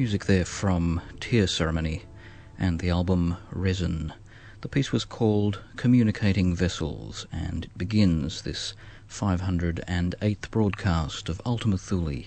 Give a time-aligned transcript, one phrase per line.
[0.00, 2.04] Music there from Tear Ceremony
[2.58, 4.14] and the album Resin.
[4.62, 8.72] The piece was called Communicating Vessels and it begins this
[9.10, 12.22] 508th broadcast of Ultima Thule.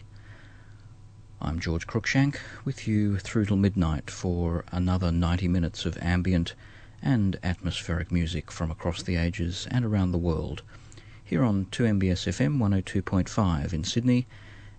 [1.41, 6.53] I'm George Cruikshank with you through till midnight for another 90 minutes of ambient
[7.01, 10.61] and atmospheric music from across the ages and around the world
[11.23, 14.27] here on 2MBS FM 102.5 in Sydney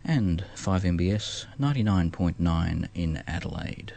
[0.04, 3.94] and 5MBS 99.9 in Adelaide.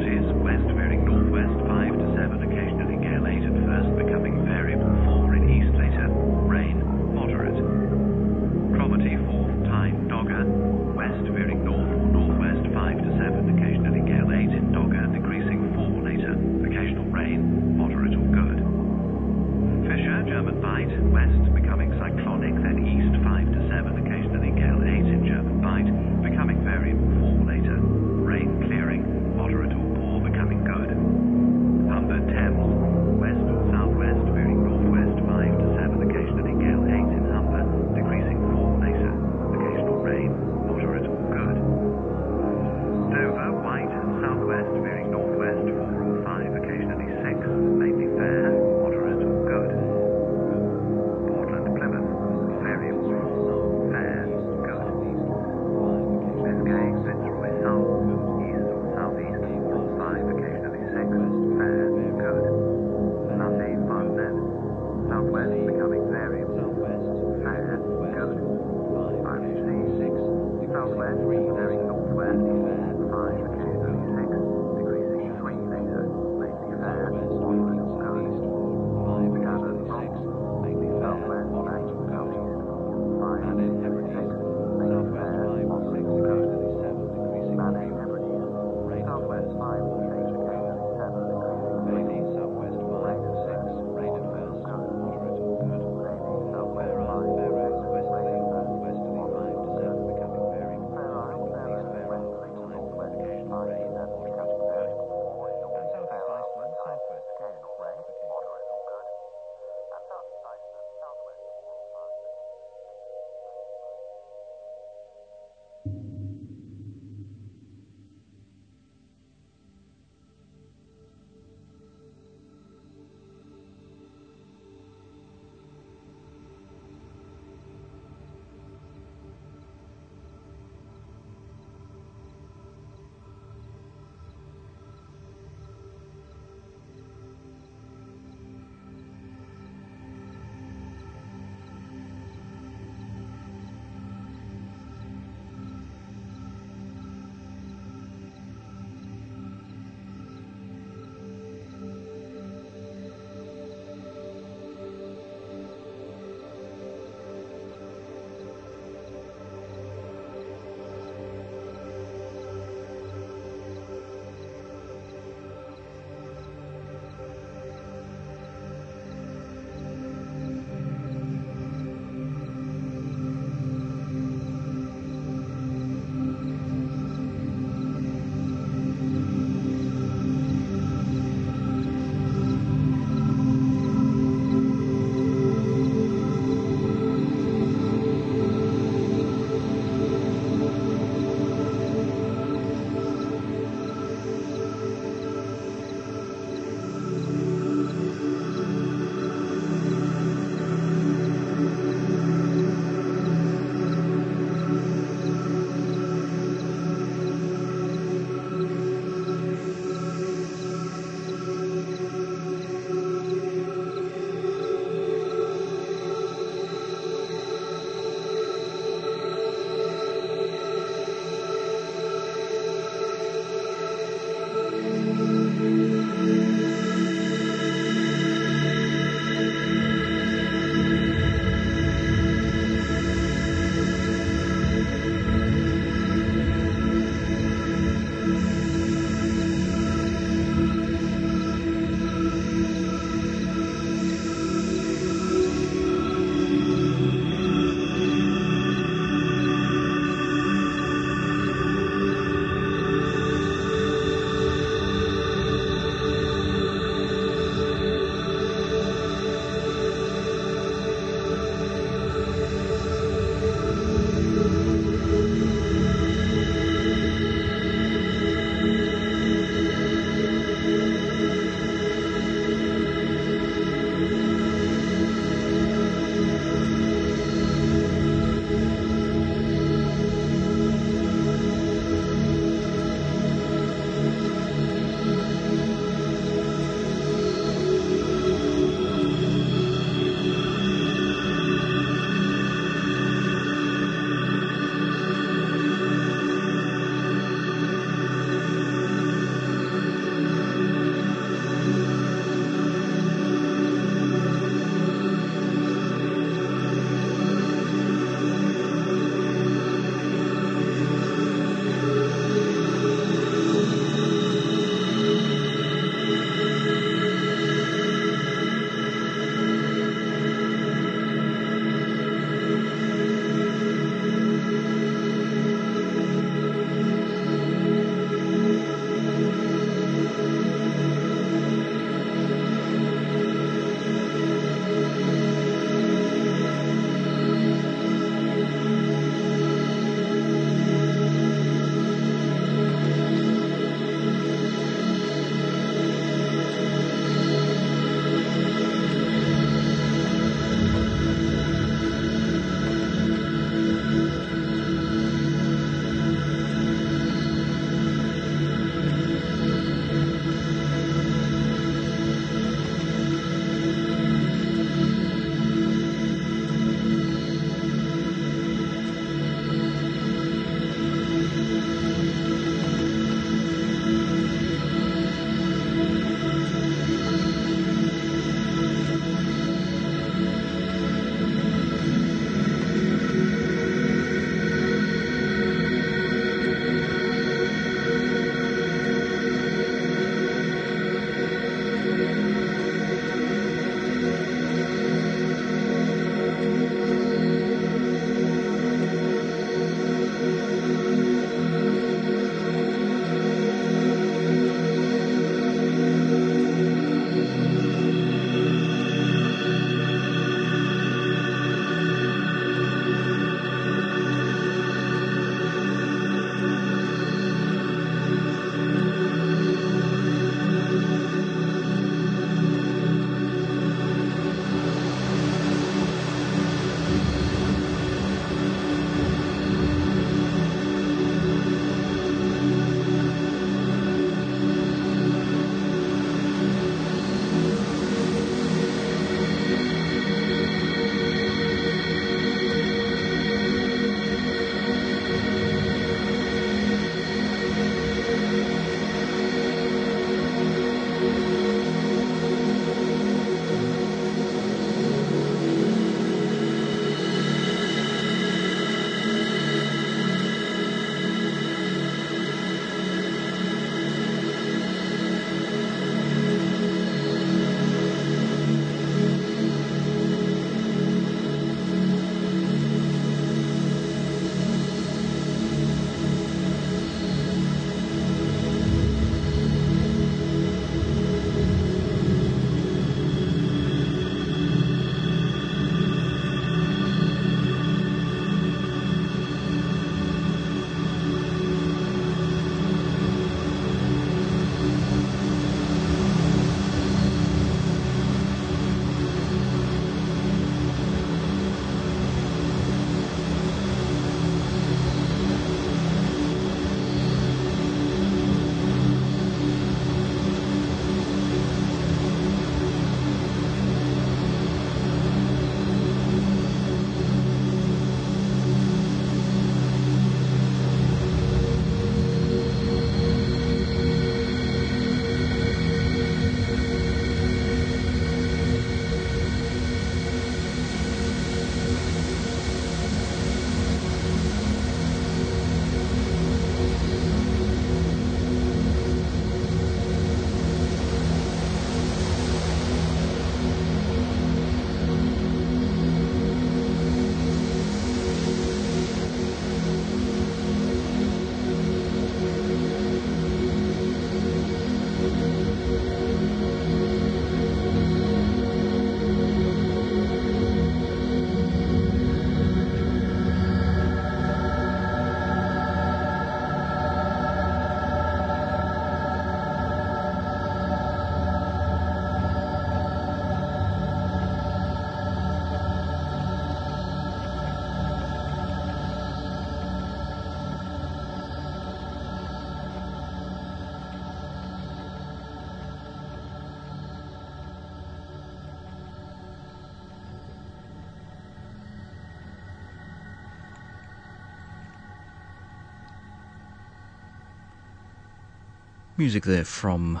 [599.02, 600.00] Music there from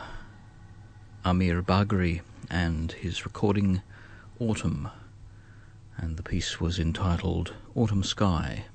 [1.24, 3.82] Amir Baghiri and his recording
[4.38, 4.90] Autumn,
[5.96, 8.66] and the piece was entitled Autumn Sky.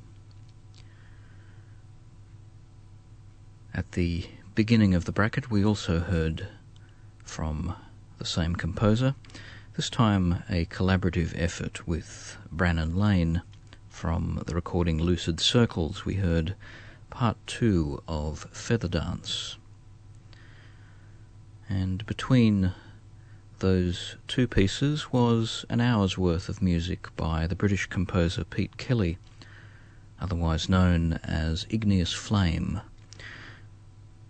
[3.73, 6.49] At the beginning of the bracket, we also heard
[7.23, 7.73] from
[8.17, 9.15] the same composer,
[9.77, 13.43] this time a collaborative effort with Brannan Lane.
[13.87, 16.53] From the recording Lucid Circles, we heard
[17.09, 19.55] part two of Feather Dance.
[21.69, 22.73] And between
[23.59, 29.17] those two pieces was an hour's worth of music by the British composer Pete Kelly,
[30.21, 32.81] otherwise known as Igneous Flame.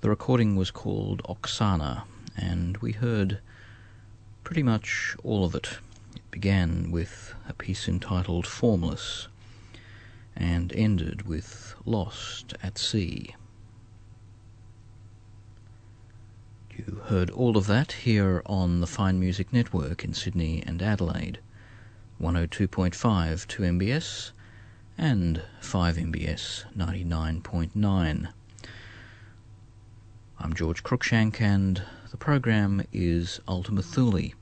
[0.01, 2.03] The recording was called Oksana,
[2.35, 3.39] and we heard
[4.43, 5.79] pretty much all of it.
[6.15, 9.27] It began with a piece entitled Formless
[10.35, 13.35] and ended with Lost at Sea.
[16.77, 21.39] You heard all of that here on the Fine Music Network in Sydney and Adelaide,
[22.21, 22.91] 102.5
[23.47, 24.31] 2MBS
[24.95, 28.27] and 5MBS 99.9.
[30.39, 31.81] I'm George Cruikshank, and
[32.11, 34.33] the program is Ultima Thule,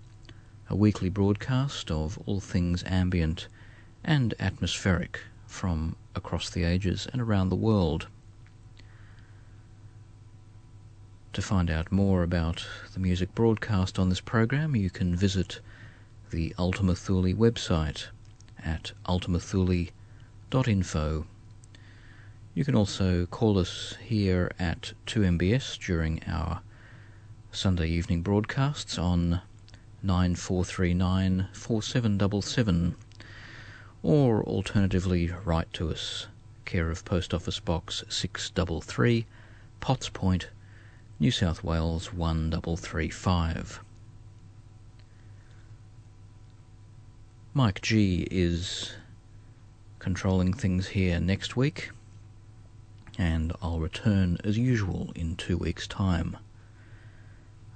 [0.70, 3.48] a weekly broadcast of all things ambient
[4.04, 8.08] and atmospheric from across the ages and around the world.
[11.36, 15.60] To find out more about the music broadcast on this program, you can visit
[16.32, 18.06] the Ultima Thule website
[18.64, 21.26] at ultimathule.info.
[22.54, 26.62] You can also call us here at 2MBS during our
[27.52, 29.42] Sunday evening broadcasts on
[30.02, 32.96] 9439 4777
[34.04, 36.28] or alternatively write to us
[36.64, 39.26] care of Post Office Box 633
[39.82, 40.48] Potts Point
[41.18, 43.80] New South Wales 1335
[47.54, 48.92] Mike G is
[49.98, 51.92] controlling things here next week
[53.18, 56.36] and I'll return as usual in two weeks' time.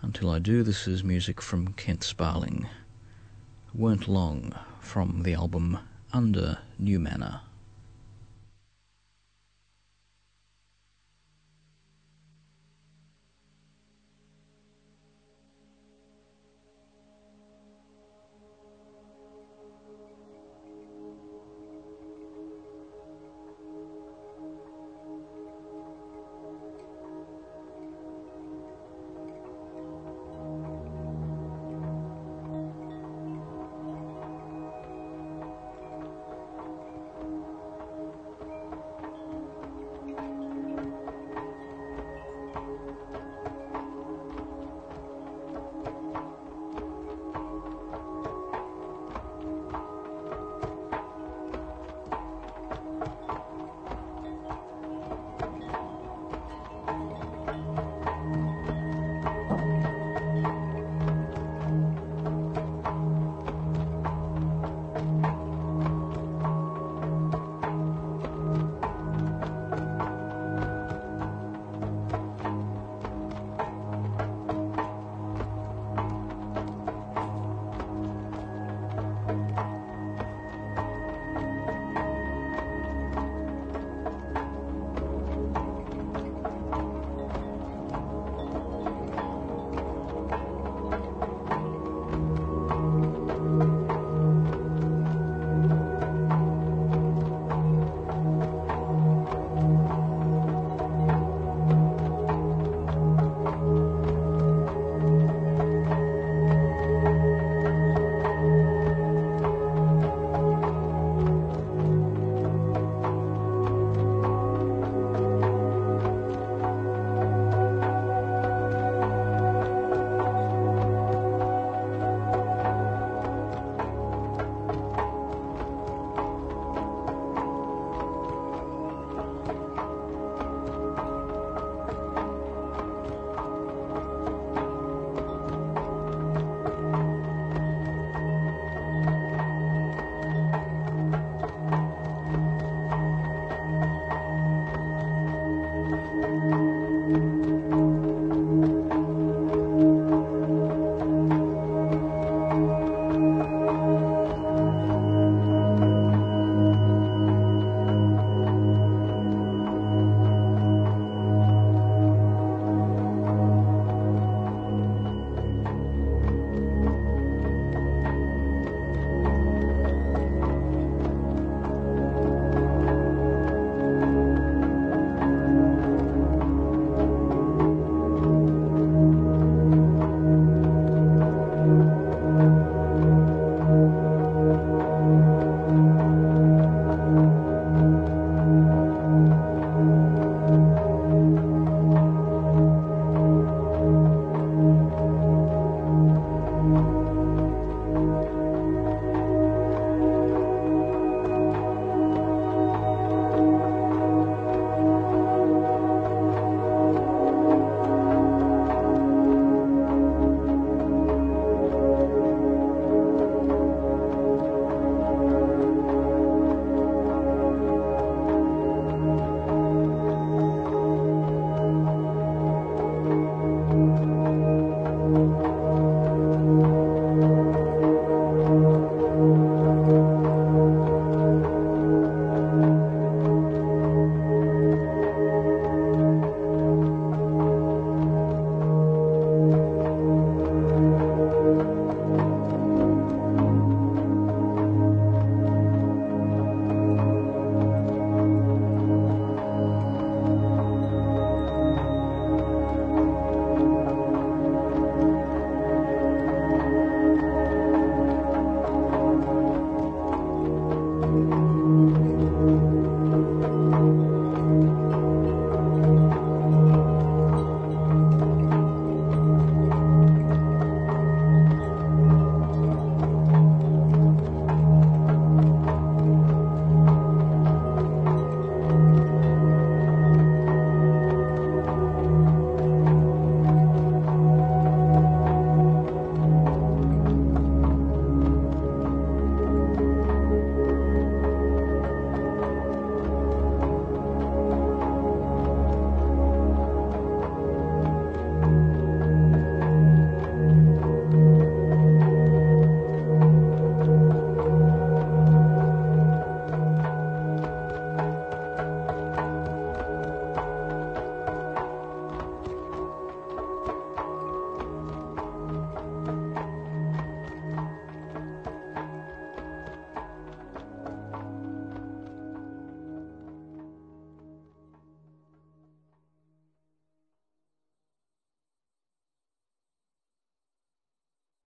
[0.02, 2.68] Until I do, this is music from Kent Sparling.
[3.74, 5.78] Weren't long from the album
[6.12, 7.40] Under New Manor.